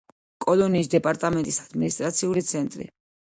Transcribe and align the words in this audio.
კოლონიის 0.45 0.89
დეპარტამენტის 0.93 1.61
ადმინისტრაციული 1.67 2.45
ცენტრი. 2.49 2.89